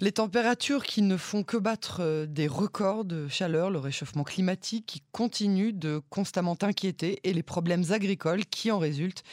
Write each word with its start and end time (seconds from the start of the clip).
Les 0.00 0.12
températures 0.12 0.84
qui 0.84 1.02
ne 1.02 1.16
font 1.16 1.42
que 1.42 1.56
battre 1.56 2.02
euh, 2.02 2.24
des 2.24 2.46
records 2.46 3.04
de 3.04 3.26
chaleur, 3.26 3.68
le 3.68 3.80
réchauffement 3.80 4.22
climatique 4.22 4.86
qui 4.86 5.02
continue 5.10 5.72
de 5.72 6.00
constamment 6.08 6.56
inquiéter 6.62 7.18
et 7.24 7.32
les 7.32 7.42
problèmes 7.42 7.82
agricoles 7.90 8.46
qui 8.46 8.70
en 8.70 8.78
résultent. 8.78 9.24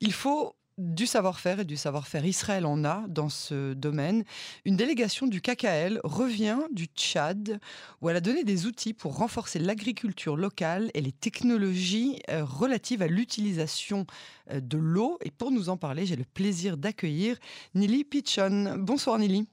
Il 0.00 0.12
faut 0.12 0.54
du 0.76 1.06
savoir-faire 1.06 1.60
et 1.60 1.64
du 1.64 1.78
savoir-faire 1.78 2.26
Israël 2.26 2.66
en 2.66 2.84
a 2.84 3.04
dans 3.08 3.30
ce 3.30 3.72
domaine. 3.72 4.24
Une 4.66 4.76
délégation 4.76 5.26
du 5.26 5.40
KKL 5.40 5.98
revient 6.04 6.58
du 6.72 6.86
Tchad 6.94 7.58
où 8.02 8.10
elle 8.10 8.16
a 8.16 8.20
donné 8.20 8.44
des 8.44 8.66
outils 8.66 8.92
pour 8.92 9.16
renforcer 9.16 9.58
l'agriculture 9.58 10.36
locale 10.36 10.90
et 10.92 11.00
les 11.00 11.12
technologies 11.12 12.20
euh, 12.28 12.44
relatives 12.44 13.00
à 13.00 13.06
l'utilisation 13.06 14.06
euh, 14.50 14.60
de 14.60 14.76
l'eau. 14.76 15.18
Et 15.24 15.30
pour 15.30 15.50
nous 15.50 15.70
en 15.70 15.78
parler, 15.78 16.04
j'ai 16.04 16.16
le 16.16 16.24
plaisir 16.24 16.76
d'accueillir 16.76 17.38
Nili 17.74 18.04
Pichon. 18.04 18.76
Bonsoir 18.78 19.18
Nili. 19.18 19.46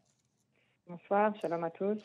Bonsoir, 0.89 1.31
shalom 1.39 1.63
à 1.63 1.69
tous. 1.69 1.99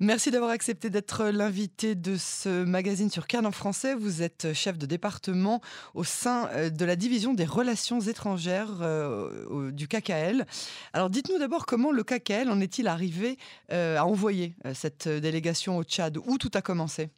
Merci 0.00 0.32
d'avoir 0.32 0.50
accepté 0.50 0.90
d'être 0.90 1.26
l'invité 1.26 1.94
de 1.94 2.16
ce 2.16 2.64
magazine 2.64 3.10
sur 3.10 3.28
Cannes 3.28 3.46
en 3.46 3.52
français. 3.52 3.94
Vous 3.94 4.24
êtes 4.24 4.52
chef 4.54 4.76
de 4.76 4.86
département 4.86 5.60
au 5.94 6.02
sein 6.02 6.48
euh, 6.48 6.68
de 6.68 6.84
la 6.84 6.96
division 6.96 7.32
des 7.32 7.44
relations 7.44 8.00
étrangères 8.00 8.82
euh, 8.82 9.70
du 9.70 9.86
KKL. 9.86 10.46
Alors 10.92 11.10
dites-nous 11.10 11.38
d'abord 11.38 11.64
comment 11.64 11.92
le 11.92 12.02
KKL 12.02 12.50
en 12.50 12.60
est-il 12.60 12.88
arrivé 12.88 13.36
euh, 13.70 13.96
à 13.96 14.04
envoyer 14.04 14.56
cette 14.74 15.06
délégation 15.06 15.76
au 15.76 15.84
Tchad? 15.84 16.18
Où 16.18 16.38
tout 16.38 16.50
a 16.54 16.60
commencé? 16.60 17.10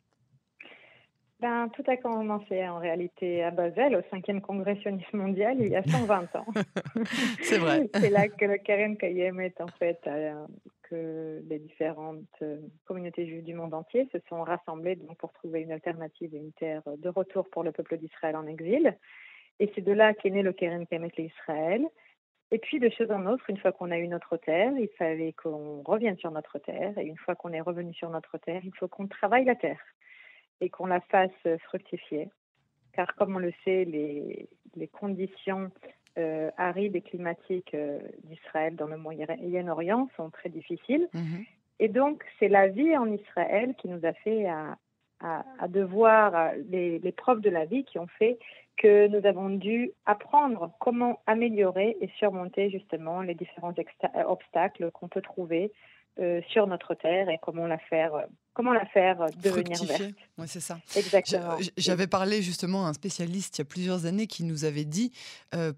Ben, 1.40 1.70
tout 1.70 1.84
a 1.86 1.96
commencé 1.96 2.68
en 2.68 2.78
réalité 2.78 3.42
à 3.42 3.50
Basel, 3.50 3.96
au 3.96 4.00
5e 4.14 4.42
congrès 4.42 4.76
sioniste 4.82 5.12
mondial, 5.14 5.56
il 5.58 5.68
y 5.68 5.76
a 5.76 5.82
120 5.82 6.36
ans. 6.36 6.44
C'est 7.42 7.56
vrai. 7.56 7.88
C'est 7.94 8.10
là 8.10 8.28
que 8.28 8.44
le 8.44 8.58
Karen 8.58 8.96
Kayem 8.98 9.40
est 9.40 9.58
en 9.60 9.68
fait 9.78 9.98
euh, 10.06 10.34
que 10.90 11.40
les 11.48 11.58
différentes 11.58 12.24
euh, 12.42 12.58
communautés 12.84 13.26
juives 13.26 13.44
du 13.44 13.54
monde 13.54 13.72
entier 13.72 14.08
se 14.12 14.18
sont 14.28 14.42
rassemblées 14.42 14.96
donc, 14.96 15.16
pour 15.18 15.32
trouver 15.32 15.60
une 15.62 15.72
alternative 15.72 16.34
et 16.34 16.38
une 16.38 16.52
terre 16.52 16.82
de 16.98 17.08
retour 17.08 17.48
pour 17.48 17.62
le 17.62 17.72
peuple 17.72 17.96
d'Israël 17.96 18.36
en 18.36 18.46
exil. 18.46 18.96
Et 19.60 19.70
c'est 19.74 19.80
de 19.80 19.92
là 19.92 20.14
qu'est 20.14 20.30
né 20.30 20.42
le 20.42 20.52
Keren 20.52 20.86
Kayemet 20.86 21.12
Israël. 21.18 21.86
Et 22.50 22.58
puis, 22.58 22.80
de 22.80 22.90
chose 22.90 23.10
en 23.12 23.26
autre, 23.26 23.48
une 23.48 23.58
fois 23.58 23.70
qu'on 23.70 23.92
a 23.92 23.98
eu 23.98 24.08
notre 24.08 24.36
terre, 24.36 24.72
il 24.76 24.88
fallait 24.98 25.32
qu'on 25.34 25.82
revienne 25.82 26.18
sur 26.18 26.32
notre 26.32 26.58
terre. 26.58 26.98
Et 26.98 27.04
une 27.04 27.18
fois 27.18 27.36
qu'on 27.36 27.52
est 27.52 27.60
revenu 27.60 27.94
sur 27.94 28.10
notre 28.10 28.38
terre, 28.38 28.62
il 28.64 28.74
faut 28.74 28.88
qu'on 28.88 29.06
travaille 29.06 29.44
la 29.44 29.54
terre 29.54 29.80
et 30.60 30.68
qu'on 30.68 30.86
la 30.86 31.00
fasse 31.00 31.58
fructifier. 31.64 32.28
Car 32.92 33.14
comme 33.14 33.36
on 33.36 33.38
le 33.38 33.52
sait, 33.64 33.84
les, 33.84 34.48
les 34.74 34.88
conditions 34.88 35.70
euh, 36.18 36.50
arides 36.56 36.96
et 36.96 37.00
climatiques 37.00 37.74
euh, 37.74 37.98
d'Israël 38.24 38.76
dans 38.76 38.86
le 38.86 38.96
Moyen-Orient 38.96 40.08
sont 40.16 40.30
très 40.30 40.48
difficiles. 40.48 41.08
Mhm. 41.14 41.44
Et 41.78 41.88
donc, 41.88 42.24
c'est 42.38 42.48
la 42.48 42.68
vie 42.68 42.96
en 42.96 43.10
Israël 43.10 43.74
qui 43.78 43.88
nous 43.88 44.04
a 44.04 44.12
fait 44.12 44.46
à, 44.46 44.76
à, 45.20 45.44
à 45.58 45.68
devoir, 45.68 46.52
les, 46.68 46.98
les 46.98 47.12
preuves 47.12 47.40
de 47.40 47.50
la 47.50 47.64
vie 47.64 47.84
qui 47.84 47.98
ont 47.98 48.08
fait 48.18 48.38
que 48.76 49.08
nous 49.08 49.26
avons 49.26 49.50
dû 49.50 49.92
apprendre 50.06 50.72
comment 50.80 51.20
améliorer 51.26 51.96
et 52.00 52.08
surmonter 52.18 52.70
justement 52.70 53.20
les 53.20 53.34
différents 53.34 53.74
obstacles 54.26 54.90
qu'on 54.90 55.08
peut 55.08 55.20
trouver 55.20 55.72
euh, 56.18 56.40
sur 56.48 56.66
notre 56.66 56.94
terre 56.94 57.28
et 57.28 57.38
comment 57.40 57.66
la 57.66 57.78
faire, 57.78 58.14
euh, 58.14 58.26
comment 58.52 58.72
la 58.72 58.86
faire 58.86 59.20
euh, 59.22 59.28
devenir 59.42 59.82
verte. 59.84 60.14
Oui, 60.38 60.46
c'est 60.48 60.60
ça. 60.60 60.78
Exactement. 60.96 61.56
J'avais 61.76 62.06
parlé 62.06 62.42
justement 62.42 62.86
à 62.86 62.90
un 62.90 62.92
spécialiste 62.92 63.58
il 63.58 63.60
y 63.60 63.62
a 63.62 63.64
plusieurs 63.64 64.06
années 64.06 64.26
qui 64.26 64.44
nous 64.44 64.64
avait 64.64 64.84
dit, 64.84 65.12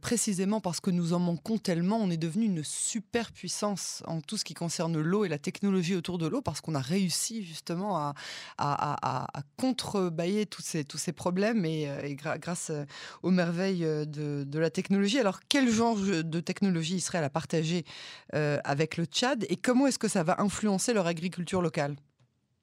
précisément 0.01 0.61
parce 0.61 0.81
que 0.81 0.91
nous 0.91 1.13
en 1.13 1.19
manquons 1.19 1.59
tellement, 1.59 1.97
on 1.97 2.11
est 2.11 2.17
devenu 2.17 2.45
une 2.45 2.63
super 2.63 3.33
puissance 3.33 4.03
en 4.07 4.21
tout 4.21 4.37
ce 4.37 4.45
qui 4.45 4.55
concerne 4.55 5.01
l'eau 5.01 5.25
et 5.25 5.29
la 5.29 5.39
technologie 5.39 5.97
autour 5.97 6.19
de 6.19 6.27
l'eau, 6.27 6.43
parce 6.43 6.61
qu'on 6.61 6.75
a 6.75 6.81
réussi 6.81 7.45
justement 7.45 7.97
à, 7.97 8.15
à, 8.59 9.27
à, 9.39 9.43
contrebailler 9.57 10.47
tous 10.47 10.63
ces, 10.63 10.85
tous 10.85 10.99
ces 10.99 11.13
problèmes 11.13 11.65
et, 11.65 11.89
grâce 12.15 12.71
aux 13.23 13.31
merveilles 13.31 13.81
de, 13.81 14.45
de, 14.45 14.59
la 14.59 14.71
technologie. 14.71 15.19
Alors, 15.19 15.41
quel 15.49 15.69
genre 15.69 15.97
de 15.97 16.41
technologie 16.41 16.97
Israël 16.97 17.25
a 17.25 17.31
partagé 17.31 17.85
avec 18.33 18.97
le 18.97 19.07
Tchad 19.07 19.45
et 19.49 19.57
comment 19.57 19.89
est-ce 19.89 19.99
que 19.99 20.09
ça 20.09 20.23
va 20.23 20.41
influencer 20.41 20.93
leur 20.93 21.09
agriculture 21.09 21.63
locale? 21.63 21.97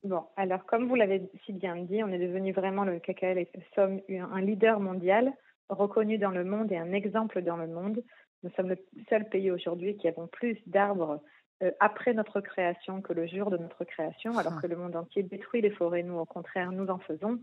Bon, 0.04 0.24
alors 0.38 0.66
comme 0.66 0.88
vous 0.88 0.96
l'avez 0.96 1.30
si 1.46 1.54
bien 1.54 1.76
dit, 1.76 2.04
on 2.04 2.10
est 2.10 2.20
devenu 2.20 2.54
vraiment 2.54 2.86
le 2.86 3.00
KKL 3.00 3.38
et 3.38 3.50
sommes 3.76 4.00
un 4.10 4.42
leader 4.42 4.80
mondial 4.80 5.34
reconnu 5.70 6.18
dans 6.18 6.32
le 6.32 6.44
monde 6.44 6.72
et 6.72 6.78
un 6.78 6.94
exemple 6.94 7.42
dans 7.42 7.58
le 7.58 7.68
monde. 7.68 8.02
Nous 8.44 8.50
sommes 8.52 8.70
le 8.70 8.78
seul 9.10 9.28
pays 9.28 9.52
aujourd'hui 9.52 9.98
qui 9.98 10.08
avons 10.08 10.28
plus 10.28 10.58
d'arbres 10.66 11.22
euh, 11.62 11.72
après 11.82 12.14
notre 12.14 12.40
création 12.40 13.02
que 13.02 13.12
le 13.12 13.28
jour 13.28 13.50
de 13.50 13.58
notre 13.58 13.84
création, 13.84 14.38
alors 14.38 14.54
ah. 14.56 14.62
que 14.62 14.68
le 14.68 14.78
monde 14.78 14.96
entier 14.96 15.24
détruit 15.24 15.62
les 15.62 15.70
forêts. 15.70 16.04
Nous, 16.04 16.18
au 16.18 16.26
contraire, 16.26 16.72
nous 16.72 16.88
en 16.88 17.00
faisons. 17.00 17.38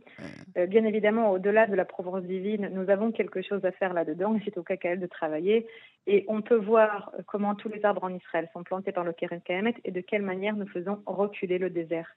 Euh, 0.56 0.67
bien 0.67 0.87
évidemment, 0.87 1.33
au-delà 1.33 1.67
de 1.67 1.75
la 1.75 1.84
providence 1.84 2.23
divine, 2.23 2.71
nous 2.73 2.88
avons 2.88 3.12
quelque 3.12 3.43
chose 3.43 3.62
à 3.67 3.73
faire 3.73 3.93
là-dedans. 3.93 4.38
C'est 4.44 4.56
au 4.56 4.62
KKL 4.62 5.00
de 5.00 5.06
travailler. 5.06 5.67
Et 6.06 6.25
on 6.28 6.41
peut 6.41 6.56
voir 6.56 7.12
comment 7.27 7.55
tous 7.55 7.69
les 7.69 7.84
arbres 7.84 8.05
en 8.05 8.15
Israël 8.15 8.49
sont 8.55 8.62
plantés 8.62 8.93
par 8.93 9.05
le 9.05 9.12
Keren 9.12 9.43
Kahemet 9.43 9.75
et 9.84 9.91
de 9.91 10.00
quelle 10.00 10.23
manière 10.23 10.56
nous 10.56 10.69
faisons 10.69 11.03
reculer 11.05 11.59
le 11.59 11.69
désert. 11.69 12.09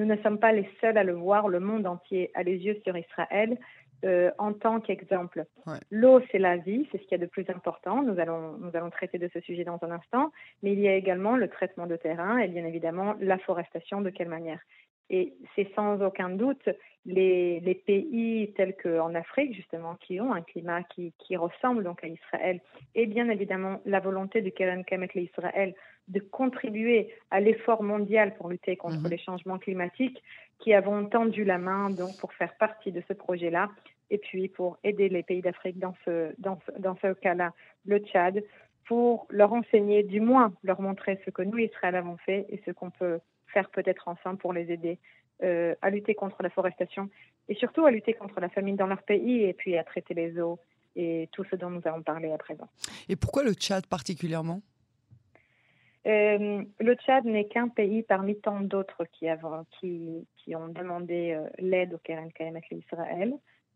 Nous 0.00 0.06
ne 0.06 0.16
sommes 0.22 0.38
pas 0.38 0.52
les 0.52 0.66
seuls 0.80 0.96
à 0.96 1.04
le 1.04 1.12
voir, 1.12 1.46
le 1.46 1.60
monde 1.60 1.86
entier 1.86 2.30
a 2.32 2.42
les 2.42 2.56
yeux 2.56 2.80
sur 2.84 2.96
Israël. 2.96 3.58
Euh, 4.06 4.30
en 4.38 4.54
tant 4.54 4.80
qu'exemple. 4.80 5.44
L'eau, 5.90 6.22
c'est 6.32 6.38
la 6.38 6.56
vie, 6.56 6.88
c'est 6.90 6.96
ce 6.96 7.02
qu'il 7.02 7.12
y 7.12 7.14
a 7.16 7.18
de 7.18 7.26
plus 7.26 7.44
important. 7.50 8.02
Nous 8.02 8.18
allons, 8.18 8.56
nous 8.56 8.70
allons 8.72 8.88
traiter 8.88 9.18
de 9.18 9.28
ce 9.30 9.40
sujet 9.40 9.62
dans 9.62 9.78
un 9.82 9.90
instant, 9.90 10.32
mais 10.62 10.72
il 10.72 10.80
y 10.80 10.88
a 10.88 10.94
également 10.94 11.36
le 11.36 11.48
traitement 11.48 11.86
de 11.86 11.96
terrain 11.96 12.38
et 12.38 12.48
bien 12.48 12.64
évidemment 12.64 13.14
la 13.20 13.36
forestation, 13.36 14.00
de 14.00 14.08
quelle 14.08 14.30
manière. 14.30 14.58
Et 15.10 15.34
c'est 15.54 15.68
sans 15.74 16.00
aucun 16.02 16.30
doute 16.30 16.68
les, 17.04 17.60
les 17.60 17.74
pays 17.74 18.52
tels 18.56 18.76
qu'en 18.76 19.14
Afrique, 19.14 19.54
justement, 19.54 19.96
qui 19.96 20.20
ont 20.20 20.32
un 20.32 20.42
climat 20.42 20.82
qui, 20.84 21.12
qui, 21.18 21.36
ressemble 21.36 21.82
donc 21.82 22.04
à 22.04 22.06
Israël, 22.06 22.60
et 22.94 23.06
bien 23.06 23.28
évidemment 23.28 23.80
la 23.86 24.00
volonté 24.00 24.40
de 24.40 24.50
Keren 24.50 24.84
Kamet 24.84 25.08
Israël 25.16 25.74
de 26.08 26.20
contribuer 26.20 27.12
à 27.30 27.40
l'effort 27.40 27.82
mondial 27.82 28.34
pour 28.36 28.48
lutter 28.48 28.76
contre 28.76 29.00
mhm. 29.00 29.10
les 29.10 29.18
changements 29.18 29.58
climatiques, 29.58 30.22
qui 30.58 30.74
avons 30.74 31.06
tendu 31.06 31.44
la 31.44 31.58
main 31.58 31.90
donc 31.90 32.16
pour 32.20 32.32
faire 32.34 32.54
partie 32.56 32.92
de 32.92 33.02
ce 33.08 33.14
projet-là 33.14 33.70
et 34.10 34.18
puis 34.18 34.48
pour 34.48 34.78
aider 34.84 35.08
les 35.08 35.22
pays 35.22 35.40
d'Afrique 35.40 35.78
dans 35.78 35.94
ce, 36.04 36.34
dans 36.38 36.58
dans 36.78 36.96
ce 36.96 37.14
cas-là, 37.14 37.52
le 37.86 37.98
Tchad, 37.98 38.42
pour 38.84 39.26
leur 39.30 39.52
enseigner, 39.52 40.02
du 40.02 40.20
moins 40.20 40.52
leur 40.64 40.80
montrer 40.80 41.20
ce 41.24 41.30
que 41.30 41.42
nous, 41.42 41.58
Israël, 41.58 41.94
avons 41.94 42.16
fait 42.18 42.46
et 42.50 42.60
ce 42.66 42.72
qu'on 42.72 42.90
peut 42.90 43.20
faire 43.52 43.70
peut-être 43.70 44.08
ensemble 44.08 44.38
pour 44.38 44.52
les 44.52 44.70
aider 44.72 44.98
euh, 45.42 45.74
à 45.80 45.88
lutter 45.88 46.14
contre 46.14 46.42
la 46.42 46.50
forestation 46.50 47.08
et 47.48 47.54
surtout 47.54 47.86
à 47.86 47.90
lutter 47.90 48.12
contre 48.12 48.40
la 48.40 48.50
famine 48.50 48.76
dans 48.76 48.86
leur 48.86 49.02
pays 49.02 49.42
et 49.44 49.54
puis 49.54 49.78
à 49.78 49.84
traiter 49.84 50.12
les 50.12 50.38
eaux 50.38 50.58
et 50.96 51.30
tout 51.32 51.44
ce 51.50 51.56
dont 51.56 51.70
nous 51.70 51.80
avons 51.86 52.02
parlé 52.02 52.30
à 52.30 52.36
présent. 52.36 52.68
Et 53.08 53.16
pourquoi 53.16 53.42
le 53.42 53.54
Tchad 53.54 53.86
particulièrement? 53.86 54.60
Euh, 56.06 56.62
le 56.78 56.94
Tchad 56.94 57.24
n'est 57.24 57.46
qu'un 57.46 57.68
pays 57.68 58.02
parmi 58.02 58.38
tant 58.38 58.60
d'autres 58.60 59.06
qui, 59.12 59.26
qui, 59.78 60.26
qui, 60.36 60.56
ont 60.56 60.68
demandé 60.68 61.32
euh, 61.32 61.48
l'aide 61.58 61.94
au 61.94 61.98
Keren 61.98 62.30
Kayemet 62.32 62.62
Israël. 62.70 63.32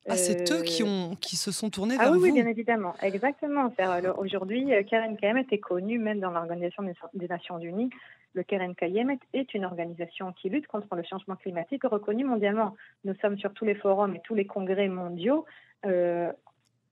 Ah, 0.06 0.16
c'est 0.16 0.52
eux 0.52 0.62
qui, 0.62 0.82
ont, 0.82 1.16
qui 1.16 1.36
se 1.36 1.50
sont 1.50 1.70
tournés 1.70 1.96
ah 1.98 2.04
vers 2.04 2.12
oui, 2.12 2.18
vous? 2.18 2.24
Oui, 2.24 2.32
bien 2.32 2.46
évidemment. 2.46 2.94
Exactement. 3.00 3.72
Aujourd'hui, 4.18 4.70
Keren 4.86 5.16
Kayemet 5.16 5.46
est 5.50 5.58
connu 5.58 5.98
même 5.98 6.20
dans 6.20 6.30
l'Organisation 6.30 6.82
des 7.14 7.28
Nations 7.28 7.58
Unies. 7.58 7.88
Le 8.34 8.42
Keren 8.42 8.74
Kayemet 8.74 9.20
est 9.32 9.54
une 9.54 9.64
organisation 9.64 10.32
qui 10.32 10.50
lutte 10.50 10.66
contre 10.66 10.94
le 10.96 11.04
changement 11.04 11.36
climatique 11.36 11.84
reconnue 11.84 12.24
mondialement. 12.24 12.76
Nous 13.04 13.14
sommes 13.16 13.38
sur 13.38 13.52
tous 13.54 13.64
les 13.64 13.76
forums 13.76 14.14
et 14.16 14.20
tous 14.24 14.34
les 14.34 14.44
congrès 14.44 14.88
mondiaux 14.88 15.46
euh, 15.86 16.32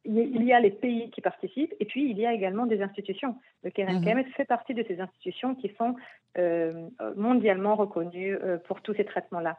il 0.05 0.43
y 0.43 0.53
a 0.53 0.59
les 0.59 0.73
pays 0.73 1.11
qui 1.11 1.21
participent 1.21 1.75
et 1.79 1.85
puis 1.85 2.11
il 2.11 2.19
y 2.19 2.27
a 2.27 2.33
également 2.33 2.67
des 2.67 2.83
institutions. 2.83 3.37
Le 3.63 3.71
Keren 3.71 4.01
mmh. 4.01 4.25
fait 4.37 4.45
partie 4.45 4.75
de 4.75 4.85
ces 4.89 5.01
institutions 5.01 5.55
qui 5.55 5.73
sont 5.79 5.95
euh, 6.39 6.89
mondialement 7.15 7.77
reconnues 7.77 8.35
euh, 8.35 8.59
pour 8.59 8.83
tous 8.83 8.95
ces 8.95 9.05
traitements-là. 9.05 9.59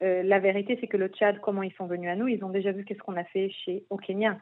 La 0.00 0.38
vérité, 0.38 0.76
c'est 0.80 0.88
que 0.88 0.98
le 0.98 1.08
Tchad, 1.08 1.40
comment 1.40 1.62
ils 1.62 1.72
sont 1.74 1.86
venus 1.86 2.10
à 2.10 2.16
nous, 2.16 2.28
ils 2.28 2.44
ont 2.44 2.50
déjà 2.50 2.72
vu 2.72 2.84
qu'est-ce 2.84 2.98
qu'on 2.98 3.16
a 3.16 3.24
fait 3.24 3.48
chez 3.50 3.84
au 3.88 3.96
Kenya. 3.96 4.38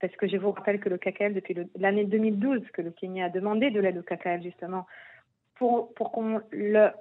Parce 0.00 0.14
que 0.16 0.26
je 0.26 0.38
vous 0.38 0.52
rappelle 0.52 0.80
que 0.80 0.88
le 0.88 0.96
KKL, 0.96 1.34
depuis 1.34 1.54
l'année 1.76 2.04
2012, 2.04 2.62
que 2.72 2.80
le 2.80 2.90
Kenya 2.90 3.26
a 3.26 3.28
demandé 3.28 3.70
de 3.70 3.80
l'aide 3.80 3.98
au 3.98 4.02
KKL 4.02 4.42
justement 4.42 4.86
pour, 5.56 5.94
pour 5.94 6.12
qu'on 6.12 6.40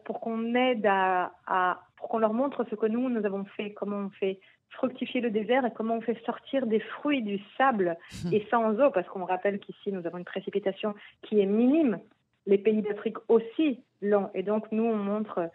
qu'on 0.05 0.55
aide 0.55 0.85
à, 0.85 1.31
à 1.47 1.81
pour 2.03 2.09
qu'on 2.09 2.19
leur 2.19 2.33
montre 2.33 2.65
ce 2.69 2.75
que 2.75 2.85
nous, 2.85 3.09
nous 3.09 3.25
avons 3.25 3.45
fait, 3.45 3.71
comment 3.71 3.95
on 3.95 4.09
fait 4.09 4.41
fructifier 4.71 5.21
le 5.21 5.31
désert 5.31 5.65
et 5.65 5.71
comment 5.71 5.95
on 5.95 6.01
fait 6.01 6.21
sortir 6.25 6.67
des 6.67 6.81
fruits 6.81 7.21
du 7.21 7.39
sable 7.57 7.97
et 8.33 8.45
sans 8.51 8.77
eau, 8.79 8.91
parce 8.91 9.07
qu'on 9.07 9.23
rappelle 9.23 9.57
qu'ici, 9.59 9.91
nous 9.91 10.05
avons 10.05 10.17
une 10.17 10.25
précipitation 10.25 10.95
qui 11.21 11.39
est 11.39 11.45
minime. 11.45 11.99
Les 12.45 12.57
pays 12.57 12.81
d'Afrique 12.81 13.15
aussi 13.29 13.79
l'ont. 14.01 14.29
Et 14.33 14.43
donc, 14.43 14.69
nous, 14.73 14.83
on 14.83 14.97
montre 14.97 15.49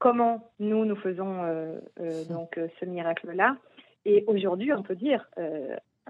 comment 0.00 0.50
nous, 0.58 0.84
nous 0.84 0.96
faisons 0.96 1.44
euh, 1.44 1.78
euh, 2.00 2.24
donc, 2.24 2.58
euh, 2.58 2.66
ce 2.80 2.84
miracle-là. 2.84 3.56
Et 4.04 4.24
aujourd'hui, 4.26 4.72
on 4.72 4.82
peut 4.82 4.96
dire, 4.96 5.28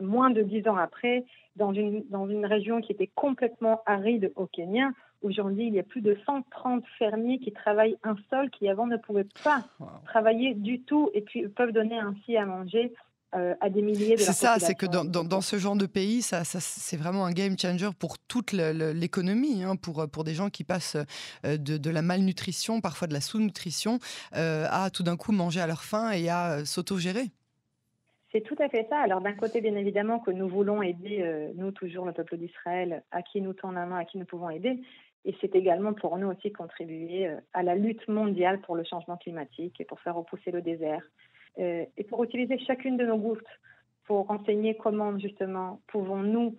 moins 0.01 0.31
de 0.31 0.43
dix 0.43 0.67
ans 0.69 0.77
après, 0.77 1.25
dans 1.57 1.73
une, 1.73 2.05
dans 2.11 2.29
une 2.29 2.47
région 2.47 2.81
qui 2.81 2.93
était 2.93 3.11
complètement 3.15 3.83
aride 3.87 4.33
au 4.37 4.47
Kenya, 4.47 4.91
Aujourd'hui, 5.23 5.67
il 5.67 5.75
y 5.75 5.79
a 5.79 5.83
plus 5.83 6.03
de 6.03 6.17
130 6.27 6.85
fermiers 6.99 7.39
qui 7.39 7.53
travaillent 7.53 7.97
un 8.05 8.17
sol 8.31 8.51
qui 8.51 8.69
avant 8.69 8.87
ne 8.87 8.97
pouvaient 8.97 9.27
pas 9.43 9.65
travailler 10.05 10.55
du 10.55 10.83
tout 10.83 11.11
et 11.15 11.23
puis 11.23 11.49
peuvent 11.49 11.73
donner 11.73 11.99
ainsi 11.99 12.37
à 12.37 12.45
manger 12.45 12.93
euh, 13.35 13.55
à 13.61 13.71
des 13.71 13.83
milliers 13.83 14.15
de 14.15 14.21
C'est 14.21 14.33
ça, 14.33 14.59
c'est 14.59 14.75
que 14.75 14.87
dans, 14.87 15.05
dans, 15.05 15.41
ce 15.41 15.59
genre 15.59 15.75
de 15.75 15.87
pays, 15.87 16.23
ça, 16.23 16.45
ça 16.45 16.61
c'est 16.61 16.97
vraiment 16.97 17.27
un 17.27 17.33
game 17.33 17.59
changer 17.59 17.91
pour 17.99 18.19
toute 18.19 18.53
l'économie, 18.53 19.65
hein, 19.65 19.77
pour, 19.77 20.09
pour 20.09 20.23
des 20.23 20.35
gens 20.35 20.49
qui 20.49 20.65
passent 20.65 20.97
euh, 21.45 21.57
de, 21.57 21.77
de, 21.77 21.91
la 21.91 22.03
malnutrition, 22.03 22.81
parfois 22.81 23.09
de 23.09 23.15
la 23.15 23.21
sous-nutrition, 23.21 23.99
euh, 24.37 24.67
à 24.71 24.91
tout 24.91 25.03
d'un 25.03 25.17
coup 25.17 25.33
manger 25.33 25.61
à 25.61 25.67
leur 25.67 25.83
faim 25.83 26.13
et 26.13 26.29
à 26.29 26.65
s'auto-gérer. 26.65 27.31
C'est 28.37 28.43
tout 28.43 28.57
à 28.59 28.69
fait 28.69 28.87
ça. 28.91 28.99
Alors 28.99 29.23
d'un 29.23 29.33
côté, 29.33 29.63
bien 29.63 29.75
évidemment, 29.77 30.19
que 30.19 30.31
nous 30.31 30.47
voulons 30.47 30.83
aider, 30.83 31.51
nous 31.55 31.71
toujours, 31.71 32.05
le 32.05 32.13
peuple 32.13 32.37
d'Israël, 32.37 33.03
à 33.11 33.23
qui 33.23 33.41
nous 33.41 33.55
tend 33.55 33.71
la 33.71 33.87
main, 33.87 33.97
à 33.97 34.05
qui 34.05 34.19
nous 34.19 34.27
pouvons 34.27 34.51
aider. 34.51 34.83
Et 35.25 35.35
c'est 35.41 35.57
également 35.57 35.95
pour 35.95 36.19
nous 36.19 36.29
aussi 36.29 36.53
contribuer 36.53 37.31
à 37.55 37.63
la 37.63 37.75
lutte 37.75 38.07
mondiale 38.09 38.61
pour 38.61 38.77
le 38.77 38.85
changement 38.85 39.17
climatique 39.17 39.81
et 39.81 39.87
pour 39.87 40.01
faire 40.01 40.17
repousser 40.17 40.51
le 40.51 40.61
désert, 40.61 41.03
euh, 41.59 41.87
et 41.97 42.05
pour 42.05 42.23
utiliser 42.25 42.59
chacune 42.59 42.99
de 42.99 43.07
nos 43.07 43.17
gouttes 43.17 43.41
pour 44.05 44.27
renseigner 44.27 44.77
comment 44.77 45.19
justement 45.19 45.81
pouvons-nous 45.87 46.57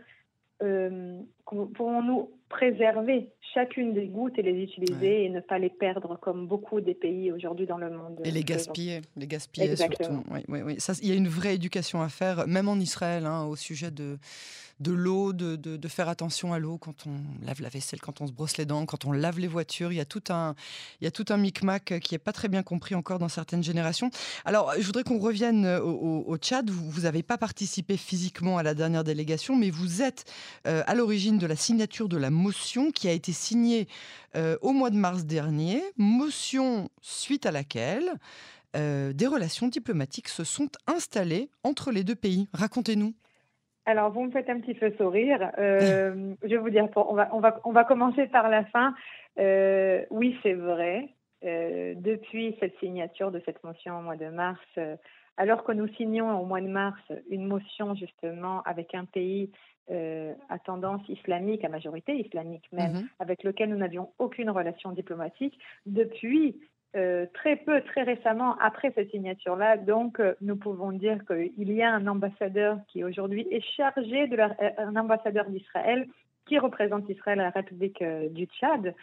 euh, 0.64 1.22
pouvons-nous 1.48 2.30
préserver 2.50 3.30
chacune 3.54 3.94
des 3.94 4.08
gouttes 4.08 4.38
et 4.38 4.42
les 4.42 4.64
utiliser 4.64 5.26
et 5.26 5.30
ne 5.30 5.40
pas 5.40 5.58
les 5.58 5.70
perdre 5.70 6.18
comme 6.20 6.48
beaucoup 6.48 6.82
des 6.82 6.94
pays 6.94 7.32
aujourd'hui 7.32 7.66
dans 7.66 7.78
le 7.78 7.90
monde. 7.90 8.20
Et 8.24 8.32
les 8.32 8.44
gaspiller, 8.44 9.02
les 9.16 9.28
gaspiller 9.28 9.76
surtout. 9.76 10.24
Oui, 10.32 10.42
oui, 10.48 10.62
oui. 10.64 10.76
Ça, 10.80 10.94
il 11.02 11.10
y 11.10 11.12
a 11.12 11.16
une 11.16 11.28
vraie 11.28 11.56
éducation 11.56 12.02
à 12.02 12.10
faire, 12.10 12.48
même 12.48 12.68
en 12.68 12.76
Israël, 12.76 13.26
hein, 13.26 13.46
au 13.46 13.56
sujet 13.56 13.92
de, 13.92 14.18
de 14.80 14.92
l'eau, 14.92 15.34
de, 15.34 15.56
de, 15.56 15.88
faire 15.88 16.08
attention 16.08 16.54
à 16.54 16.60
l'eau 16.60 16.78
quand 16.78 17.08
on 17.08 17.46
lave 17.46 17.62
la 17.62 17.70
vaisselle, 17.70 18.00
quand 18.00 18.22
on 18.22 18.28
se 18.28 18.32
brosse 18.32 18.58
les 18.58 18.66
dents, 18.66 18.86
quand 18.86 19.06
on 19.06 19.12
lave 19.12 19.40
les 19.40 19.48
voitures. 19.48 19.92
Il 19.92 19.96
y 19.96 20.02
a 20.02 20.06
tout 20.06 20.24
un, 20.30 20.56
il 21.02 21.06
y 21.06 21.08
a 21.08 21.12
tout 21.12 21.26
un 21.30 21.38
micmac 21.38 22.00
qui 22.00 22.14
n'est 22.14 22.20
pas 22.20 22.34
très 22.34 22.48
bien 22.48 22.62
compris 22.62 22.94
encore 22.94 23.18
dans 23.18 23.30
certaines 23.30 23.64
générations. 23.64 24.12
Alors, 24.46 24.74
je 24.78 24.86
voudrais 24.86 25.04
qu'on 25.04 25.20
revienne 25.20 25.66
au, 25.66 26.38
Tchad. 26.38 26.70
Vous 26.70 27.02
n'avez 27.02 27.24
pas 27.24 27.38
participé 27.38 27.98
physiquement 27.98 28.58
à 28.58 28.64
la 28.64 28.74
dernière 28.76 29.04
délégation, 29.04 29.56
mais 29.56 29.72
vous 29.72 30.02
êtes 30.02 30.26
euh, 30.68 30.84
à 30.86 30.94
l'origine 30.94 31.37
de 31.38 31.48
la 31.48 31.56
signature 31.56 32.10
de 32.10 32.18
la 32.18 32.30
motion 32.30 32.92
qui 32.92 33.08
a 33.08 33.12
été 33.12 33.32
signée 33.32 33.88
euh, 34.36 34.58
au 34.62 34.72
mois 34.72 34.90
de 34.90 34.98
mars 34.98 35.26
dernier. 35.26 35.82
Motion 35.98 36.90
suite 37.02 37.46
à 37.46 37.52
laquelle 37.52 38.12
euh, 38.76 39.14
des 39.14 39.28
relations 39.28 39.68
diplomatiques 39.68 40.28
se 40.28 40.44
sont 40.44 40.70
installées 40.88 41.50
entre 41.64 41.92
les 41.92 42.04
deux 42.04 42.16
pays. 42.16 42.48
Racontez-nous. 42.54 43.14
Alors, 43.88 44.12
vous 44.12 44.26
me 44.26 44.32
faites 44.32 44.50
un 44.50 44.60
petit 44.60 44.74
peu 44.74 44.92
sourire. 44.98 45.50
Euh, 45.58 46.36
je 46.44 46.50
vais 46.50 46.58
vous 46.58 46.70
dire, 46.70 46.88
on, 46.98 47.16
va, 47.16 47.30
on, 47.32 47.40
va, 47.40 47.60
on 47.64 47.72
va 47.72 47.86
commencer 47.86 48.28
par 48.28 48.50
la 48.50 48.66
fin. 48.66 48.94
Euh, 49.40 50.04
oui, 50.12 50.38
c'est 50.44 50.54
vrai. 50.54 51.10
Euh, 51.46 51.94
depuis 51.96 52.58
cette 52.60 52.78
signature 52.80 53.32
de 53.32 53.42
cette 53.46 53.64
motion 53.64 54.00
au 54.00 54.02
mois 54.02 54.18
de 54.18 54.28
mars, 54.28 54.60
alors 55.38 55.64
que 55.64 55.72
nous 55.72 55.88
signions 55.96 56.42
au 56.42 56.46
mois 56.46 56.60
de 56.60 56.68
mars 56.68 57.00
une 57.30 57.46
motion 57.46 57.96
justement 57.96 58.62
avec 58.64 58.94
un 58.94 59.06
pays 59.06 59.52
à 59.90 60.60
tendance 60.60 61.02
islamique, 61.08 61.64
à 61.64 61.70
majorité 61.70 62.14
islamique 62.20 62.66
même, 62.74 62.94
mhm. 62.94 63.08
avec 63.20 63.44
lequel 63.44 63.70
nous 63.70 63.78
n'avions 63.78 64.10
aucune 64.20 64.50
relation 64.50 64.92
diplomatique, 64.92 65.58
depuis 65.86 66.60
euh, 66.96 67.26
très 67.34 67.58
peu, 67.58 67.82
très 67.82 68.04
récemment, 68.04 68.58
après 68.60 68.92
cette 68.96 69.12
signature-là, 69.12 69.78
donc 69.78 70.20
euh, 70.20 70.34
nous 70.42 70.56
pouvons 70.56 70.94
dire 70.94 71.20
qu'il 71.28 71.72
y 71.74 71.84
a 71.84 71.94
un 71.94 72.08
ambassadeur 72.08 72.80
qui 72.88 73.04
aujourd'hui 73.04 73.46
est 73.52 73.64
chargé 73.76 74.28
de 74.28 74.36
la, 74.38 74.56
euh, 74.62 74.70
un 74.78 74.96
ambassadeur 74.96 75.50
d'Israël 75.50 76.08
qui 76.48 76.58
représente 76.58 77.08
Israël 77.10 77.42
à 77.42 77.44
la 77.44 77.50
République 77.50 78.02
du 78.32 78.46
Tchad. 78.46 78.96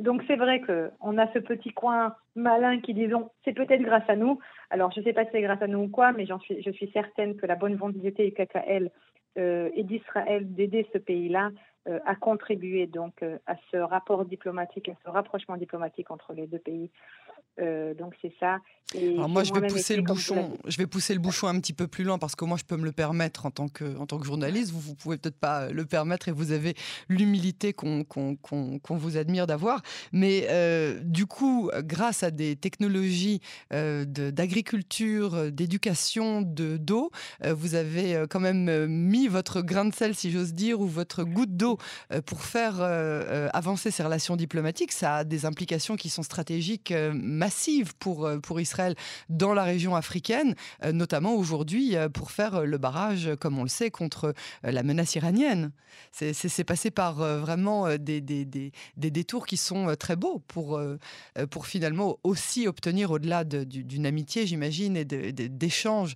donc 0.00 0.22
c'est 0.28 0.36
vrai 0.36 0.60
qu'on 0.60 1.18
a 1.18 1.32
ce 1.32 1.40
petit 1.40 1.72
coin 1.72 2.14
malin 2.36 2.80
qui 2.80 2.94
disons 2.94 3.28
c'est 3.44 3.54
peut-être 3.54 3.82
grâce 3.82 4.08
à 4.08 4.14
nous. 4.14 4.38
Alors 4.70 4.92
je 4.92 5.00
ne 5.00 5.04
sais 5.04 5.12
pas 5.12 5.24
si 5.24 5.32
c'est 5.32 5.42
grâce 5.42 5.62
à 5.62 5.66
nous 5.66 5.80
ou 5.80 5.88
quoi, 5.88 6.12
mais 6.12 6.26
suis, 6.26 6.62
je 6.62 6.70
suis 6.70 6.90
certaine 6.92 7.36
que 7.36 7.46
la 7.46 7.56
bonne 7.56 7.74
volonté 7.74 7.98
du 7.98 8.32
KKL 8.32 8.90
et 9.36 9.82
d'Israël 9.84 10.54
d'aider 10.54 10.86
ce 10.92 10.98
pays-là 10.98 11.46
euh, 11.46 11.73
a 11.86 12.14
contribué 12.14 12.86
donc 12.86 13.22
euh, 13.22 13.38
à 13.46 13.56
ce 13.70 13.76
rapport 13.76 14.24
diplomatique, 14.24 14.88
à 14.88 14.94
ce 15.04 15.10
rapprochement 15.10 15.56
diplomatique 15.56 16.10
entre 16.10 16.32
les 16.32 16.46
deux 16.46 16.58
pays. 16.58 16.90
Euh, 17.60 17.94
donc 17.94 18.14
c'est 18.20 18.32
ça. 18.40 18.58
Alors 18.94 19.28
moi, 19.28 19.42
je 19.44 19.52
vais 19.52 19.66
pousser 19.66 19.96
le 19.96 20.02
bouchon. 20.02 20.56
Je 20.66 20.76
vais 20.76 20.86
pousser 20.86 21.14
le 21.14 21.20
bouchon 21.20 21.48
un 21.48 21.58
petit 21.58 21.72
peu 21.72 21.86
plus 21.86 22.04
loin 22.04 22.18
parce 22.18 22.36
que 22.36 22.44
moi, 22.44 22.56
je 22.56 22.64
peux 22.64 22.76
me 22.76 22.84
le 22.84 22.92
permettre 22.92 23.46
en 23.46 23.50
tant 23.50 23.68
que 23.68 23.96
en 23.98 24.06
tant 24.06 24.18
que 24.18 24.26
journaliste. 24.26 24.72
Vous, 24.72 24.80
vous 24.80 24.94
pouvez 24.94 25.16
peut-être 25.16 25.38
pas 25.38 25.70
le 25.70 25.84
permettre 25.84 26.28
et 26.28 26.32
vous 26.32 26.52
avez 26.52 26.74
l'humilité 27.08 27.72
qu'on 27.72 28.04
vous 28.90 29.16
admire 29.16 29.46
d'avoir. 29.46 29.82
Mais 30.12 30.46
euh, 30.50 31.00
du 31.02 31.26
coup, 31.26 31.70
grâce 31.78 32.22
à 32.22 32.30
des 32.30 32.56
technologies 32.56 33.40
euh, 33.72 34.04
d'agriculture, 34.04 35.34
euh, 35.34 35.50
d'éducation, 35.50 36.42
de 36.42 36.76
d'eau, 36.76 37.10
vous 37.44 37.74
avez 37.74 38.24
quand 38.28 38.40
même 38.40 38.86
mis 38.86 39.28
votre 39.28 39.62
grain 39.62 39.84
de 39.84 39.94
sel, 39.94 40.14
si 40.14 40.30
j'ose 40.30 40.52
dire, 40.52 40.80
ou 40.80 40.86
votre 40.86 41.24
goutte 41.24 41.56
d'eau 41.56 41.73
pour 42.26 42.42
faire 42.42 42.80
avancer 43.52 43.90
ces 43.90 44.02
relations 44.02 44.36
diplomatiques. 44.36 44.92
Ça 44.92 45.16
a 45.16 45.24
des 45.24 45.46
implications 45.46 45.96
qui 45.96 46.08
sont 46.08 46.22
stratégiques 46.22 46.92
massives 47.12 47.94
pour 47.98 48.28
pour 48.42 48.60
Israël 48.60 48.94
dans 49.28 49.54
la 49.54 49.64
région 49.64 49.96
africaine, 49.96 50.54
euh, 50.84 50.92
notamment 50.92 51.34
aujourd'hui 51.34 51.96
euh, 51.96 52.08
pour 52.08 52.30
faire 52.30 52.54
euh, 52.56 52.64
le 52.64 52.78
barrage, 52.78 53.30
comme 53.40 53.58
on 53.58 53.62
le 53.62 53.68
sait, 53.68 53.90
contre 53.90 54.34
la 54.62 54.82
menace 54.82 55.14
iranienne. 55.14 55.72
C'est 56.10 56.64
passé 56.64 56.90
par 56.90 57.14
vraiment 57.14 57.96
des, 57.96 58.20
des, 58.20 58.44
des, 58.44 58.72
détours 58.96 59.46
qui 59.46 59.56
sont 59.56 59.94
très 59.96 60.16
beaux 60.16 60.42
pour, 60.48 60.80
pour 61.50 61.66
finalement 61.66 62.18
aussi 62.24 62.66
obtenir, 62.66 63.12
au-delà 63.12 63.44
d'une 63.44 64.06
amitié, 64.06 64.44
j'imagine, 64.46 64.96
et 64.96 65.04
d'échanges 65.04 66.14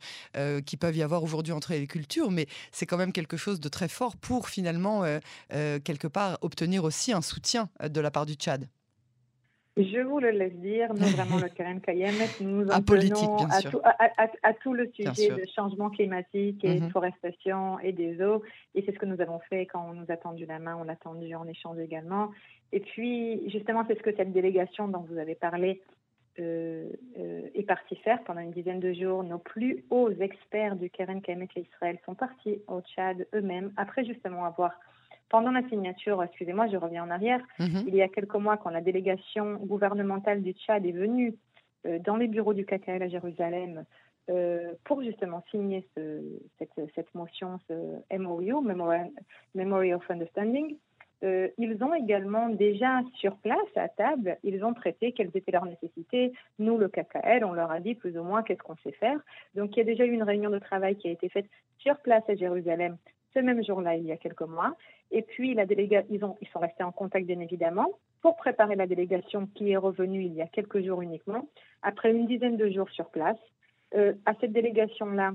qui 0.67 0.77
peuvent 0.77 0.97
y 0.97 1.03
avoir 1.03 1.23
aujourd'hui 1.23 1.53
entre 1.53 1.73
les 1.73 1.87
cultures, 1.87 2.33
mais 2.33 2.47
c'est 2.73 2.87
quand 2.87 2.97
même 2.97 3.13
quelque 3.13 3.37
chose 3.37 3.61
de 3.61 3.69
très 3.69 3.89
fort 3.89 4.17
pour 4.17 4.49
finalement, 4.49 5.05
quelque 5.51 6.07
part, 6.07 6.39
obtenir 6.43 6.85
aussi 6.85 7.13
un 7.13 7.23
soutien 7.23 7.69
de 7.83 8.01
la 8.01 8.11
part 8.11 8.27
du 8.27 8.35
Tchad. 8.35 8.69
Je 9.79 10.01
vous 10.01 10.19
le 10.19 10.31
laisse 10.31 10.57
dire, 10.57 10.93
nous 10.93 11.07
vraiment 11.07 11.37
le 11.37 11.49
Karen 11.49 11.81
Kayemet, 11.81 12.29
nous 12.41 12.69
en 12.71 12.83
tenons 12.83 13.37
à 13.47 13.63
tout, 13.63 13.81
à, 14.43 14.55
tout, 14.55 14.75
le 14.75 14.91
sujet 14.93 15.29
de 15.29 15.45
changement 15.55 15.89
climatique 15.89 16.65
et 16.65 16.81
de 16.81 16.85
mhm. 16.85 16.91
forestation 16.91 17.79
et 17.79 17.93
des 17.93 18.21
eaux. 18.21 18.43
Et 18.75 18.83
c'est 18.83 18.93
ce 18.93 18.99
que 18.99 19.07
nous 19.07 19.21
avons 19.21 19.39
fait 19.49 19.67
quand 19.67 19.89
on 19.89 19.95
nous 19.95 20.07
a 20.09 20.17
tendu 20.17 20.47
la 20.47 20.59
main, 20.59 20.77
on 20.81 20.83
l'a 20.83 20.97
tendu 20.97 21.33
en 21.37 21.47
échange 21.47 21.79
également. 21.79 22.31
Et 22.73 22.81
puis, 22.81 23.49
justement, 23.51 23.85
c'est 23.87 23.97
ce 23.97 24.03
que 24.03 24.15
cette 24.17 24.33
délégation 24.33 24.89
dont 24.89 25.07
vous 25.09 25.17
avez 25.17 25.37
parlé 25.37 25.81
euh, 26.41 26.89
euh, 27.17 27.43
est 27.55 27.63
partie 27.63 27.95
faire 27.97 28.23
pendant 28.25 28.41
une 28.41 28.51
dizaine 28.51 28.81
de 28.81 28.93
jours. 28.93 29.23
Nos 29.23 29.39
plus 29.39 29.85
hauts 29.91 30.11
experts 30.11 30.75
du 30.75 30.91
Karen 30.91 31.23
Kayemet 31.23 31.49
Israël 31.55 31.99
sont 32.05 32.17
partis 32.17 32.63
au 32.67 32.81
Tchad 32.81 33.29
eux-mêmes, 33.33 33.73
après 33.77 34.05
justement 34.05 34.45
avoir 34.45 34.73
pendant 35.29 35.51
la 35.51 35.67
signature, 35.69 36.23
excusez-moi, 36.23 36.69
je 36.69 36.77
reviens 36.77 37.05
en 37.05 37.11
arrière, 37.11 37.41
mhm. 37.59 37.85
il 37.87 37.95
y 37.95 38.03
a 38.03 38.09
quelques 38.09 38.35
mois, 38.35 38.57
quand 38.57 38.71
la 38.71 38.81
délégation 38.81 39.55
gouvernementale 39.57 40.43
du 40.43 40.53
Tchad 40.53 40.87
est 40.87 40.93
venue 40.93 41.35
euh, 41.87 41.99
dans 41.99 42.17
les 42.17 42.29
bureaux 42.29 42.55
du 42.55 42.65
KKL 42.65 43.03
à 43.03 43.09
Jérusalem 43.09 43.85
euh, 44.31 44.73
pour 44.85 45.03
justement 45.03 45.45
signer 45.51 45.87
cette, 46.59 47.15
motion, 47.15 47.59
ce 47.69 48.19
MOU, 48.19 48.61
Memory, 49.55 49.95
of 49.95 50.11
Understanding, 50.11 50.77
euh, 51.25 51.49
ils 51.59 51.83
ont 51.83 51.95
également 51.95 52.49
déjà 52.49 53.01
sur 53.15 53.37
place, 53.37 53.57
à 53.75 53.89
table, 53.89 54.39
ils 54.45 54.65
ont 54.65 54.73
traité 54.73 55.13
quelles 55.13 55.31
étaient 55.35 55.51
leurs 55.51 55.65
nécessités. 55.65 56.33
Nous, 56.59 56.79
le 56.79 56.89
KKL, 56.89 57.45
on 57.45 57.53
leur 57.53 57.71
a 57.71 57.81
dit 57.81 57.95
plus 57.95 58.17
ou 58.19 58.23
moins 58.23 58.43
qu'est-ce 58.43 58.63
qu'on 58.63 58.77
sait 58.85 58.93
faire. 58.93 59.19
Donc, 59.55 59.77
il 59.77 59.81
y 59.81 59.83
a 59.83 59.85
déjà 59.85 60.05
eu 60.05 60.13
une 60.13 60.23
réunion 60.23 60.51
de 60.51 60.59
travail 60.59 60.97
qui 60.97 61.09
a 61.09 61.11
été 61.11 61.29
faite 61.29 61.47
sur 61.79 61.99
place 61.99 62.23
à 62.29 62.37
Jérusalem 62.37 62.97
ce 63.39 63.45
même 63.45 63.65
jour-là, 63.65 63.97
il 63.97 64.05
y 64.05 64.13
a 64.13 64.17
quelques 64.17 64.43
mois. 64.43 64.75
Et 65.11 65.23
puis, 65.23 65.55
la 65.55 65.65
ont, 66.25 66.37
ils 66.41 66.49
sont 66.49 66.59
restés 66.59 66.83
en 66.83 66.93
contact, 66.93 67.27
bien 67.27 67.41
évidemment, 67.41 67.89
pour 68.21 68.37
préparer 68.37 68.75
la 68.75 68.87
délégation 68.87 69.47
qui 69.55 69.71
est 69.71 69.77
revenue 69.77 70.23
il 70.23 70.35
y 70.35 70.43
a 70.43 70.47
quelques 70.47 70.85
jours 70.85 71.03
uniquement, 71.03 71.49
après 71.83 72.11
une 72.11 72.27
dizaine 72.27 72.57
de 72.57 72.69
jours 72.69 72.91
sur 72.91 73.09
place. 73.11 73.39
Euh, 73.95 74.13
à 74.27 74.35
cette 74.41 74.53
délégation-là, 74.53 75.33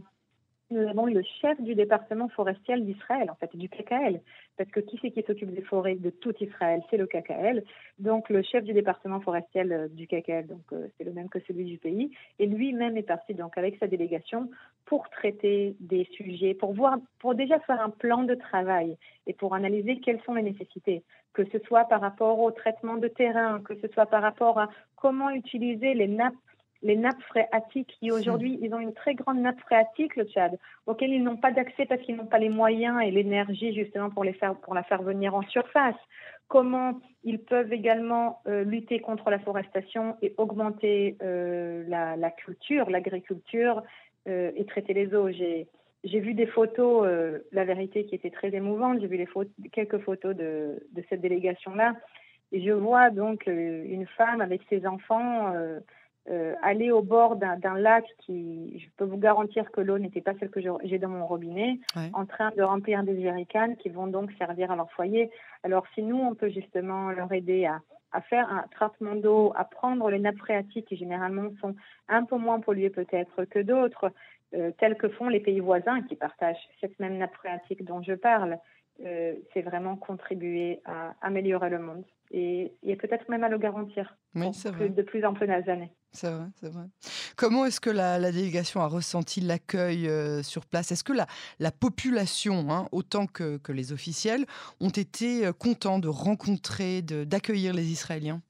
nous 0.74 0.88
avons 0.88 1.06
le 1.06 1.22
chef 1.42 1.60
du 1.62 1.76
département 1.76 2.28
forestier 2.30 2.80
d'Israël, 2.80 3.30
en 3.30 3.36
fait, 3.36 3.56
du 3.56 3.70
KKL. 3.70 4.20
Parce 4.58 4.70
que 4.70 4.80
qui 4.80 5.00
c'est 5.02 5.12
qui 5.12 5.24
s'occupe 5.24 5.54
des 5.54 5.62
forêts 5.62 5.96
de 5.96 6.10
tout 6.10 6.34
Israël? 6.42 6.82
C'est 6.90 6.98
le 6.98 7.08
KKL. 7.08 7.64
Donc, 8.00 8.30
le 8.30 8.42
chef 8.42 8.64
du 8.64 8.74
département 8.74 9.20
forestier 9.20 9.62
euh, 9.72 9.88
du 9.88 10.08
KKL, 10.08 10.48
donc 10.48 10.62
euh, 10.74 10.88
c'est 10.98 11.04
le 11.04 11.14
même 11.14 11.30
que 11.30 11.40
celui 11.48 11.66
du 11.66 11.78
pays. 11.78 12.12
Et 12.40 12.46
lui-même 12.46 12.98
est 12.98 13.04
parti, 13.04 13.34
donc, 13.34 13.58
avec 13.58 13.78
sa 13.78 13.88
délégation 13.88 14.50
pour 14.86 15.10
traiter 15.10 15.76
des 15.80 16.06
sujets, 16.12 16.54
pour 16.54 16.74
voir, 16.74 16.98
pour 17.20 17.36
déjà 17.36 17.60
faire 17.60 17.82
un 17.82 17.90
plan 17.90 18.24
de 18.24 18.36
travail 18.36 18.98
et 19.28 19.34
pour 19.34 19.54
analyser 19.54 20.00
quelles 20.00 20.22
sont 20.22 20.34
les 20.34 20.44
nécessités, 20.44 21.04
que 21.34 21.46
ce 21.46 21.60
soit 21.60 21.86
par 21.86 22.02
rapport 22.02 22.40
au 22.40 22.52
traitement 22.52 22.98
de 22.98 23.08
terrain, 23.08 23.62
que 23.62 23.76
ce 23.76 23.88
soit 23.88 24.08
par 24.08 24.22
rapport 24.22 24.60
à 24.60 24.70
comment 24.96 25.30
utiliser 25.30 25.94
les 25.94 26.08
nappes 26.08 26.34
les 26.84 26.98
nappes 26.98 27.22
phréatiques 27.24 27.96
qui 28.00 28.12
aujourd'hui, 28.12 28.60
ils 28.62 28.74
ont 28.74 28.80
une 28.80 28.94
très 28.94 29.16
grande 29.16 29.40
nappe 29.40 29.60
phréatique, 29.62 30.16
le 30.18 30.26
Tchad, 30.26 30.60
auquel 30.86 31.12
ils 31.12 31.24
n'ont 31.24 31.38
pas 31.38 31.52
d'accès 31.52 31.86
parce 31.86 32.02
qu'ils 32.02 32.18
n'ont 32.18 32.26
pas 32.26 32.40
les 32.40 32.50
moyens 32.50 33.02
et 33.02 33.10
l'énergie 33.10 33.74
justement 33.74 34.10
pour, 34.10 34.24
les 34.24 34.34
faire, 34.34 34.56
pour 34.56 34.74
la 34.74 34.84
faire 34.84 35.02
venir 35.02 35.34
en 35.34 35.42
surface. 35.44 35.96
Comment 36.50 37.00
ils 37.24 37.40
peuvent 37.40 37.72
également 37.72 38.42
euh, 38.48 38.64
lutter 38.64 39.00
contre 39.00 39.30
la 39.30 39.40
forestation 39.40 40.18
et 40.22 40.34
augmenter 40.38 41.18
euh, 41.24 41.84
la, 41.88 42.18
la, 42.18 42.32
culture, 42.32 42.90
l'agriculture 42.90 43.82
euh, 44.28 44.52
et 44.56 44.66
traiter 44.66 44.94
les 44.94 45.16
eaux? 45.16 45.30
J'ai 45.30 45.68
j'ai 46.04 46.20
vu 46.20 46.34
des 46.34 46.48
photos, 46.48 47.08
la 47.54 47.64
vérité, 47.64 48.04
qui 48.04 48.14
étaient 48.16 48.30
très 48.30 48.54
émouvantes. 48.54 49.00
J'ai 49.00 49.08
vu 49.08 49.16
les 49.16 49.26
photos, 49.26 49.54
quelques 49.72 50.00
photos 50.00 50.36
de, 50.36 50.86
de 50.92 51.04
cette 51.08 51.22
délégation-là. 51.22 51.96
Et 52.52 52.62
je 52.62 52.72
vois 52.72 53.10
donc 53.10 53.48
une 53.48 54.06
femme 54.18 54.42
avec 54.42 54.64
ses 54.70 54.86
enfants 54.86 55.54
euh, 56.30 56.56
aller 56.62 56.92
au 56.92 57.02
bord 57.02 57.36
d'un 57.36 57.78
lac 57.78 58.06
qui, 58.20 58.80
je 58.80 58.88
peux 58.98 59.04
vous 59.06 59.18
garantir 59.18 59.70
que 59.72 59.82
l'eau 59.82 59.98
n'était 59.98 60.22
pas 60.22 60.34
celle 60.40 60.50
que 60.50 60.62
j'ai 60.84 61.00
dans 61.00 61.10
mon 61.10 61.26
robinet, 61.26 61.80
en 62.14 62.26
train 62.26 62.52
de 62.56 62.64
remplir 62.64 63.04
des 63.04 63.22
jerrycans 63.22 63.76
qui 63.76 63.90
vont 63.90 64.08
donc 64.08 64.32
servir 64.38 64.72
à 64.72 64.76
leur 64.76 64.90
foyer. 64.92 65.30
Alors 65.64 65.86
si 65.94 66.02
nous, 66.02 66.18
on 66.18 66.34
peut 66.34 66.50
justement 66.50 67.12
leur 67.12 67.32
aider 67.34 67.66
à, 67.66 67.82
à 68.14 68.22
faire 68.22 68.50
un 68.50 68.66
traitement 68.72 69.16
d'eau, 69.16 69.52
à 69.56 69.66
prendre 69.66 70.10
les 70.10 70.20
nappes 70.20 70.38
phréatiques 70.38 70.88
qui 70.88 70.96
généralement 70.96 71.50
sont 71.60 71.76
un 72.08 72.24
peu 72.24 72.38
moins 72.38 72.60
polluées 72.60 72.90
peut-être 72.90 73.44
que 73.46 73.60
d'autres, 73.60 74.12
euh, 74.54 74.72
tels 74.80 74.96
que 74.96 75.10
font 75.10 75.30
les 75.30 75.40
pays 75.40 75.60
voisins 75.60 76.04
qui 76.04 76.16
partagent 76.16 76.70
cette 76.80 77.00
même 77.00 77.18
nappe 77.18 77.34
phréatique 77.34 77.84
dont 77.84 78.04
je 78.04 78.14
parle, 78.14 78.60
euh, 79.06 79.34
c'est 79.54 79.62
vraiment 79.62 79.96
contribuer 79.96 80.82
à 80.86 81.16
améliorer 81.22 81.70
le 81.70 81.80
monde 81.80 82.04
et, 82.34 82.72
peut-être 83.00 83.30
même 83.30 83.44
à 83.44 83.50
le 83.50 83.58
garantir 83.58 84.18
oui, 84.36 84.50
vrai. 84.66 84.90
de 84.90 85.02
plus 85.04 85.24
en 85.24 85.34
plus 85.34 85.50
années. 85.50 85.92
C'est 86.12 86.32
vrai, 86.32 86.46
c'est 86.60 86.70
vrai. 86.70 86.86
Comment 87.36 87.66
est-ce 87.66 87.80
que 87.80 87.90
la, 87.90 88.20
délégation 88.32 88.82
a 88.82 88.88
ressenti 88.88 89.42
l'accueil 89.42 90.08
euh, 90.08 90.44
sur 90.44 90.66
place? 90.66 90.92
Est-ce 90.92 91.04
que 91.04 91.14
la, 91.14 91.28
la 91.60 91.72
population, 91.72 92.72
hein, 92.72 92.88
autant 92.92 93.28
que, 93.28 93.58
que, 93.58 93.72
les 93.72 93.94
officiels, 93.94 94.46
ont 94.80 94.90
été 94.90 95.46
euh, 95.46 95.54
contents 95.54 96.00
de 96.00 96.08
rencontrer, 96.08 97.02
d'accueillir 97.02 97.74
les 97.74 97.92
Israéliens? 97.92 98.42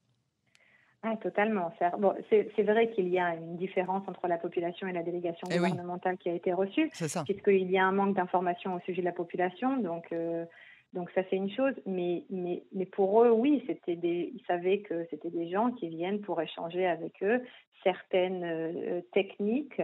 Ah, 1.06 1.16
totalement. 1.16 1.70
Bon, 1.98 2.14
c'est 2.30 2.62
vrai 2.62 2.90
qu'il 2.90 3.08
y 3.08 3.18
a 3.18 3.34
une 3.34 3.56
différence 3.56 4.08
entre 4.08 4.26
la 4.26 4.38
population 4.38 4.88
et 4.88 4.92
la 4.92 5.02
délégation 5.02 5.46
eh 5.50 5.56
gouvernementale 5.56 6.16
qui 6.16 6.30
a 6.30 6.32
été 6.32 6.54
reçue, 6.54 6.90
puisqu'il 7.26 7.70
y 7.70 7.76
a 7.76 7.84
un 7.84 7.92
manque 7.92 8.16
d'informations 8.16 8.74
au 8.74 8.80
sujet 8.80 9.02
de 9.02 9.06
la 9.06 9.12
population. 9.12 9.76
Donc, 9.76 10.06
euh, 10.12 10.46
donc 10.94 11.10
ça 11.14 11.20
c'est 11.28 11.36
une 11.36 11.50
chose, 11.50 11.74
mais, 11.84 12.24
mais, 12.30 12.62
mais 12.72 12.86
pour 12.86 13.22
eux, 13.22 13.30
oui, 13.30 13.62
c'était 13.66 13.96
des, 13.96 14.32
ils 14.34 14.42
savaient 14.46 14.78
que 14.78 15.06
c'était 15.10 15.30
des 15.30 15.50
gens 15.50 15.72
qui 15.72 15.88
viennent 15.88 16.22
pour 16.22 16.40
échanger 16.40 16.86
avec 16.86 17.22
eux 17.22 17.42
certaines 17.82 18.42
euh, 18.42 19.00
techniques 19.12 19.82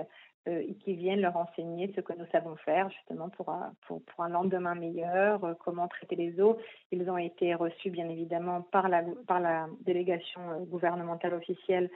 euh, 0.49 0.63
qui 0.83 0.95
viennent 0.95 1.21
leur 1.21 1.37
enseigner 1.37 1.93
ce 1.95 2.01
que 2.01 2.15
nous 2.15 2.25
savons 2.33 2.57
faire 2.57 2.89
justement 2.89 3.29
pour 3.29 3.51
un, 3.51 3.75
pour, 3.87 4.03
pour 4.03 4.25
un 4.25 4.31
lendemain 4.31 4.75
meilleur, 4.75 5.45
euh, 5.45 5.53
comment 5.63 5.87
traiter 5.87 6.17
les 6.17 6.41
eaux. 6.41 6.57
Ils 6.93 7.11
ont 7.11 7.19
été 7.19 7.55
reçus 7.55 7.91
bien 7.91 8.09
évidemment 8.09 8.63
par 8.63 8.89
la, 8.89 9.05
par 9.27 9.39
la 9.39 9.69
délégation 9.83 10.41
euh, 10.51 10.61
gouvernementale 10.61 11.35
officielle 11.35 11.91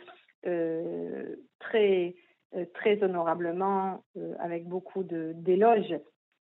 très, 1.58 2.14
très 2.74 3.02
honorablement, 3.02 4.04
avec 4.40 4.68
beaucoup 4.68 5.02
d'éloges 5.02 5.98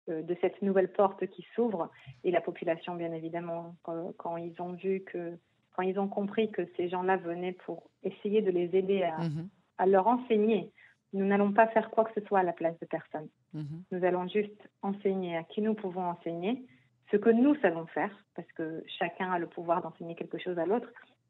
de, 0.08 0.38
cette 0.40 0.62
nouvelle 0.62 0.90
porte 0.90 1.28
qui 1.28 1.46
s'ouvre 1.54 1.92
et 2.24 2.32
la 2.32 2.40
population 2.40 2.96
bien 2.96 3.12
évidemment 3.12 3.76
quand, 3.84 4.14
quand, 4.16 4.38
ils 4.38 4.56
ont 4.62 4.72
vu 4.72 5.02
que 5.02 5.38
quand 5.76 5.82
ils 5.82 6.00
ont 6.00 6.08
compris 6.08 6.50
que 6.50 6.62
ces 6.78 6.88
gens-là 6.88 7.18
venaient 7.18 7.58
pour 7.66 7.90
essayer 8.04 8.42
de 8.42 8.52
les 8.52 8.74
aider 8.74 9.04
à, 9.04 9.18
mmh 9.18 9.50
à 9.80 9.86
leur 9.86 10.08
enseigner 10.08 10.72
nous 11.14 11.26
n'allons 11.26 11.52
pas 11.52 11.68
faire 11.68 11.90
quoi 11.90 12.06
que 12.06 12.20
ce 12.20 12.26
soit 12.28 12.40
à 12.40 12.44
la 12.44 12.54
place 12.54 12.78
de 12.80 12.86
personne. 12.86 13.28
Mhm. 13.54 13.84
Nous 13.92 14.04
allons 14.04 14.28
juste 14.28 14.70
enseigner 14.82 15.38
à 15.38 15.44
qui 15.44 15.62
nous 15.62 15.74
pouvons 15.74 16.04
enseigner 16.04 16.66
ce 17.12 17.18
que 17.18 17.30
nous 17.30 17.56
savons 17.56 17.88
faire, 17.88 18.12
parce 18.36 18.52
que 18.52 18.84
chacun 19.00 19.32
a 19.32 19.40
le 19.40 19.48
pouvoir 19.48 19.82
d'enseigner 19.82 20.16
quelque 20.16 20.38
chose 20.38 20.60
à 20.60 20.66
l'autre. 20.66 20.90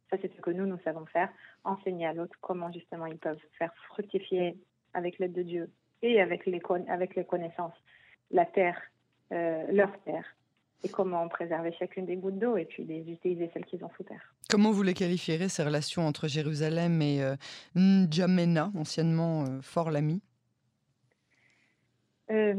Ça, 0.10 0.18
c'est 0.22 0.36
ce 0.36 0.42
que 0.42 0.50
nous, 0.50 0.66
nous 0.66 0.80
savons 0.80 1.06
faire. 1.06 1.30
Enseigner 1.64 2.06
à 2.06 2.14
l'autre 2.14 2.36
comment 2.42 2.72
justement 2.72 3.06
ils 3.06 3.18
peuvent 3.18 3.40
faire 3.58 3.74
fructifier 3.88 4.58
avec 4.94 5.20
l'aide 5.20 5.34
de 5.34 5.44
Dieu 5.44 5.70
et 6.02 6.20
avec 6.20 6.46
les, 6.46 6.62
avec 6.88 7.16
les 7.16 7.24
connaissances 7.24 7.76
la 8.32 8.46
terre, 8.46 8.80
euh, 9.32 9.66
leur 9.72 9.92
terre, 10.02 10.26
et 10.84 10.90
comment 10.90 11.28
préserver 11.28 11.74
chacune 11.78 12.06
des 12.06 12.16
gouttes 12.16 12.40
d'eau 12.40 12.58
et 12.58 12.66
puis 12.66 12.86
les 12.86 13.00
utiliser 13.12 13.50
celles 13.54 13.66
qu'ils 13.66 13.84
ont 13.84 13.90
sous 13.98 14.04
terre. 14.04 14.34
Comment 14.50 14.72
vous 14.72 14.84
les 14.84 14.94
qualifierez, 14.94 15.50
ces 15.50 15.64
relations 15.64 16.08
entre 16.08 16.28
Jérusalem 16.28 17.02
et 17.02 17.22
euh, 17.22 17.36
N'Djamena, 17.76 18.72
anciennement 18.76 19.44
euh, 19.44 19.62
Fort 19.62 19.92
Lamy? 19.92 20.22
Euh, 22.32 22.56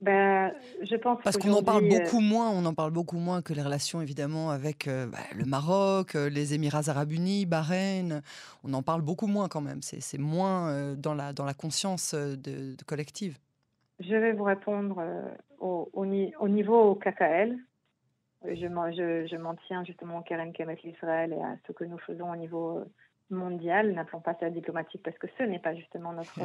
ben, 0.00 0.52
je 0.82 0.94
pense 0.96 1.18
Parce 1.24 1.36
qu'on 1.36 1.52
en 1.52 1.62
parle 1.62 1.88
beaucoup 1.88 2.20
moins, 2.20 2.50
on 2.50 2.64
en 2.64 2.74
parle 2.74 2.92
beaucoup 2.92 3.18
moins 3.18 3.42
que 3.42 3.52
les 3.52 3.62
relations 3.62 4.00
évidemment 4.00 4.50
avec 4.50 4.86
bah, 4.86 5.18
le 5.34 5.44
Maroc, 5.44 6.14
les 6.14 6.54
Émirats 6.54 6.88
Arabes 6.88 7.12
Unis, 7.12 7.46
Bahreïn. 7.46 8.22
On 8.64 8.72
en 8.72 8.82
parle 8.82 9.02
beaucoup 9.02 9.26
moins 9.26 9.48
quand 9.48 9.60
même. 9.60 9.80
C'est 9.82 10.18
moins 10.18 10.94
dans 10.94 11.14
la 11.14 11.34
dans 11.34 11.44
la 11.44 11.52
conscience 11.52 12.14
de 12.14 12.76
collective. 12.86 13.36
Je 14.00 14.16
vais 14.16 14.32
vous 14.32 14.44
répondre 14.44 14.96
euh, 14.98 15.22
au, 15.58 15.90
au, 15.92 16.06
niveau 16.06 16.94
KKL. 16.94 17.56
Je, 18.44 18.54
je, 18.54 19.26
je 19.30 19.36
m'en 19.36 19.54
tiens 19.66 19.84
justement 19.84 20.18
au 20.18 20.22
Keren 20.22 20.52
Kemet 20.54 20.78
Israël 20.84 21.34
et 21.34 21.42
à 21.42 21.56
ce 21.66 21.72
que 21.72 21.84
nous 21.84 21.98
faisons 21.98 22.32
au 22.32 22.36
niveau 22.36 22.78
euh, 22.78 22.84
mondial. 23.28 23.92
N'appelons 23.92 24.20
pas 24.20 24.34
ça 24.40 24.48
diplomatique 24.48 25.02
parce 25.04 25.18
que 25.18 25.26
ce 25.36 25.42
n'est 25.42 25.58
pas 25.58 25.74
justement 25.74 26.14
notre, 26.14 26.40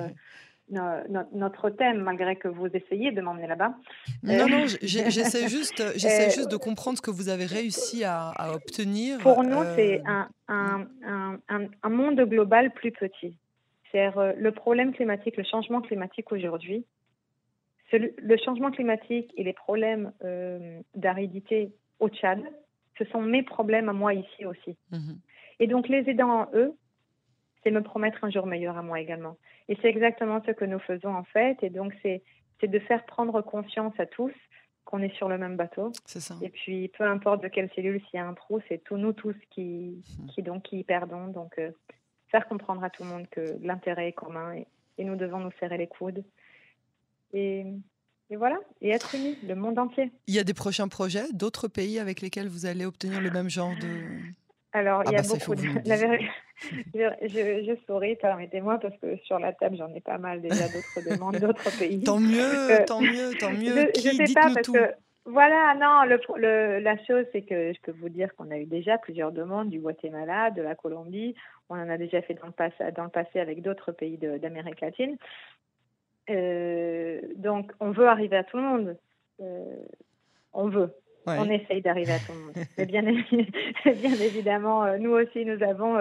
notre 1.34 1.70
thème, 1.70 2.02
malgré 2.02 2.36
que 2.36 2.50
vous 2.50 2.68
essayez 2.68 3.14
de 3.14 3.22
m'emmener 3.22 3.48
là-bas. 3.48 3.74
Non, 4.22 4.50
non, 4.50 4.64
euh, 4.64 4.78
j'essaie 4.82 5.48
juste, 5.48 5.82
j'essaie 5.96 6.30
juste 6.36 6.52
de 6.52 6.58
comprendre 6.58 6.98
ce 6.98 7.02
que 7.02 7.12
vous 7.12 7.30
avez 7.30 7.46
réussi 7.46 8.04
à, 8.04 8.34
obtenir. 8.54 9.20
Pour 9.20 9.44
nous, 9.44 9.64
c'est 9.78 10.02
un, 10.06 10.28
un, 10.50 10.88
un, 11.08 11.68
un, 11.82 11.90
monde 11.90 12.20
global 12.20 12.74
plus 12.74 12.92
petit. 12.92 13.38
C'est 13.94 14.10
le 14.36 14.52
problème 14.52 14.92
climatique, 14.94 15.38
le 15.38 15.46
changement 15.46 15.80
climatique 15.80 16.34
aujourd'hui 16.34 16.86
le 17.98 18.38
changement 18.38 18.72
climatique 18.72 19.32
et 19.38 19.44
les 19.44 19.54
problèmes 19.54 20.12
euh, 20.24 20.80
d'aridité 20.96 21.74
au 22.00 22.10
Tchad, 22.10 22.42
ce 22.98 23.06
sont 23.06 23.22
mes 23.22 23.44
problèmes 23.44 23.90
à 23.90 23.94
moi 23.94 24.14
ici 24.14 24.46
aussi. 24.46 24.78
Mhm. 24.92 25.20
Et 25.60 25.68
donc 25.68 25.88
les 25.88 26.10
aidants 26.10 26.42
en 26.42 26.50
eux, 26.54 26.76
c'est 27.64 27.72
me 27.72 27.82
promettre 27.82 28.24
un 28.24 28.30
jour 28.30 28.46
meilleur 28.46 28.78
à 28.78 28.84
moi 28.84 29.00
également. 29.00 29.38
Et 29.68 29.78
c'est 29.82 29.90
exactement 29.90 30.42
ce 30.46 30.52
que 30.52 30.66
nous 30.66 30.80
faisons 30.80 31.14
en 31.14 31.24
fait. 31.24 31.58
Et 31.64 31.70
donc 31.70 31.94
c'est 32.02 32.22
de 32.64 32.80
faire 32.80 33.06
prendre 33.06 33.42
conscience 33.42 33.94
à 34.00 34.08
tous 34.08 34.34
qu'on 34.86 35.02
est 35.02 35.16
sur 35.16 35.30
le 35.30 35.38
même 35.38 35.56
bateau. 35.56 35.92
Ça. 36.06 36.36
Et 36.42 36.50
puis 36.50 36.90
peu 36.98 37.04
importe 37.04 37.44
de 37.44 37.48
quelle 37.48 37.70
cellule, 37.76 38.02
s'il 38.02 38.18
y 38.18 38.20
a 38.20 38.28
un 38.28 38.34
trou, 38.34 38.60
c'est 38.68 38.84
tous 38.84 38.98
nous 38.98 39.14
tous 39.14 39.36
qui, 39.52 40.04
mhm. 40.20 40.28
qui 40.28 40.42
donc 40.42 40.64
qui 40.64 40.80
y 40.80 40.84
perdons. 40.84 41.28
Donc 41.28 41.58
euh, 41.60 41.72
faire 42.30 42.48
comprendre 42.48 42.84
à 42.84 42.90
tout 42.90 43.04
le 43.04 43.10
monde 43.10 43.28
que 43.30 43.58
l'intérêt 43.62 44.10
est 44.10 44.14
commun 44.14 44.54
et, 44.54 44.68
et 44.98 45.04
nous 45.04 45.16
devons 45.16 45.40
nous 45.40 45.52
serrer 45.60 45.78
les 45.78 45.88
coudes 45.88 46.24
et, 47.36 47.66
voilà, 48.36 48.58
et 48.82 48.90
être 48.90 49.14
unis, 49.16 49.38
le 49.48 49.56
monde 49.56 49.78
entier. 49.78 50.12
Il 50.28 50.34
y 50.34 50.40
a 50.40 50.44
des 50.44 50.54
prochains 50.54 50.88
projets, 50.88 51.32
d'autres 51.34 51.68
pays 51.68 52.00
avec 52.00 52.22
lesquels 52.22 52.48
vous 52.48 52.66
allez 52.66 52.86
obtenir 52.86 53.22
le 53.22 53.30
même 53.30 53.50
genre 53.50 53.74
de... 53.82 53.92
Alors, 54.74 55.04
il 55.06 55.12
y 55.14 55.16
a 55.16 55.20
ah 55.20 55.22
bah, 55.22 55.28
beaucoup 55.30 55.56
de... 55.56 55.62
je, 56.94 57.64
je, 57.66 57.76
souris, 57.86 58.16
permettez-moi, 58.18 58.78
parce 58.80 58.98
que 58.98 59.16
sur 59.24 59.40
la 59.40 59.54
table, 59.54 59.78
j'en 59.78 59.94
ai 59.94 60.02
pas 60.02 60.18
mal 60.18 60.42
déjà 60.42 60.68
d'autres 60.68 61.10
demandes 61.10 61.38
d'autres 61.38 61.78
pays. 61.78 62.02
tant 62.04 62.20
mieux, 62.20 62.72
euh, 62.72 62.86
tant 62.86 63.00
mieux, 63.00 63.34
tant 63.40 63.52
mieux. 63.52 63.90
Je, 63.96 64.22
ne 64.22 64.26
sais 64.26 64.34
pas, 64.34 64.54
parce 64.54 64.68
que 64.68 64.94
voilà, 65.26 65.74
non, 65.76 66.04
le, 66.04 66.80
la 66.80 67.04
chose, 67.06 67.26
c'est 67.32 67.42
que 67.42 67.74
je 67.74 67.82
peux 67.82 67.94
vous 68.00 68.10
dire 68.10 68.36
qu'on 68.36 68.52
a 68.52 68.58
eu 68.58 68.66
déjà 68.66 69.00
plusieurs 69.00 69.32
demandes 69.32 69.70
du 69.70 69.80
Guatemala, 69.80 70.52
de 70.52 70.62
la 70.62 70.76
Colombie. 70.76 71.34
On 71.70 71.76
en 71.76 71.90
a 71.90 71.98
déjà 71.98 72.22
fait 72.22 72.36
dans 72.36 72.46
le 72.46 72.52
passé, 72.52 72.92
dans 72.96 73.06
le 73.06 73.10
passé 73.10 73.40
avec 73.40 73.64
d'autres 73.64 73.92
pays 73.92 74.18
d'Amérique 74.18 74.82
latine. 74.82 75.18
Euh, 76.30 77.22
donc, 77.36 77.72
on 77.80 77.92
veut 77.92 78.08
arriver 78.08 78.38
à 78.38 78.44
tout 78.44 78.58
le 78.58 78.64
monde. 78.64 78.98
Euh, 79.42 79.76
on 80.54 80.70
veut. 80.70 80.94
On 81.28 81.50
essaye 81.50 81.82
d'arriver 81.82 82.14
à 82.14 82.20
tout 82.20 82.34
le 82.34 82.40
monde. 82.40 82.54
Mais 82.78 82.86
bien, 82.86 83.02
bien 83.86 84.14
évidemment, 84.22 84.86
euh, 84.86 84.98
nous 85.00 85.10
aussi, 85.10 85.44
nous 85.44 85.64
avons 85.64 85.98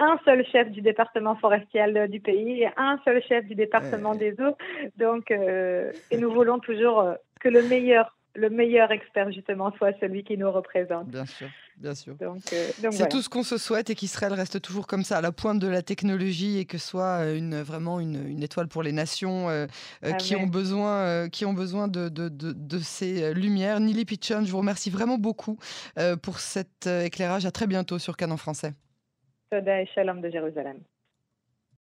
un 0.00 0.18
seul 0.24 0.44
chef 0.46 0.68
du 0.72 0.80
département 0.80 1.36
forestier 1.36 1.86
du 2.08 2.18
pays 2.18 2.62
et 2.62 2.68
un 2.76 2.98
seul 3.04 3.22
chef 3.22 3.46
du 3.46 3.54
département 3.54 4.16
des 4.16 4.32
eaux. 4.40 4.56
Donc, 4.96 5.30
et 5.30 6.16
nous 6.18 6.32
voulons 6.32 6.58
toujours 6.58 7.06
que 7.40 7.48
le 7.48 7.62
meilleur, 7.62 8.16
le 8.34 8.50
meilleur 8.50 8.90
expert, 8.90 9.30
justement, 9.30 9.70
soit 9.76 9.92
celui 10.00 10.24
qui 10.24 10.36
nous 10.36 10.50
représente. 10.50 11.06
Bien 11.06 11.26
sûr. 11.26 11.46
Bien 11.78 11.94
sûr. 11.94 12.16
Euh, 12.22 12.90
c'est 12.92 13.08
tout 13.08 13.20
ce 13.20 13.28
qu'on 13.28 13.42
se 13.42 13.58
souhaite 13.58 13.90
et 13.90 13.94
qu'Israël 13.94 14.32
reste 14.32 14.60
toujours 14.60 14.86
comme 14.86 15.02
ça, 15.02 15.18
à 15.18 15.20
la 15.20 15.32
pointe 15.32 15.58
de 15.58 15.66
la 15.66 15.82
technologie 15.82 16.58
et 16.58 16.64
que 16.64 16.78
soit 16.78 17.20
euh, 17.20 17.36
une, 17.36 17.60
vraiment 17.62 18.00
une, 18.00 18.42
étoile 18.42 18.68
pour 18.68 18.82
les 18.82 18.92
nations 18.92 19.48
euh, 19.48 19.66
qui, 20.18 20.36
ont 20.36 20.46
besoin, 20.46 21.28
qui 21.28 21.44
ont 21.44 21.52
besoin 21.52 21.88
de, 21.88 22.08
de, 22.08 22.28
de, 22.28 22.78
ces 22.78 23.34
lumières. 23.34 23.80
Nili 23.80 24.04
Pichon, 24.04 24.44
je 24.44 24.50
vous 24.50 24.58
remercie 24.58 24.90
vraiment 24.90 25.18
beaucoup 25.18 25.58
pour 26.22 26.38
cet 26.38 26.86
éclairage. 26.86 27.46
À 27.46 27.50
très 27.50 27.66
bientôt 27.66 27.98
sur 27.98 28.16
Canon 28.16 28.36
Français. 28.36 28.72
Toda 29.50 29.80
et 29.80 29.86
Shalom 29.86 30.20
de 30.20 30.30
Jérusalem. 30.30 30.78